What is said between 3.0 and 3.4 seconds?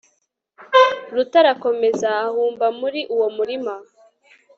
uwo